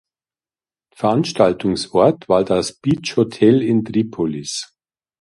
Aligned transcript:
Veranstaltungsort 0.95 2.27
war 2.27 2.43
das 2.43 2.73
„Beach 2.73 3.17
Hotel“ 3.17 3.61
in 3.61 3.85
Tripolis. 3.85 4.75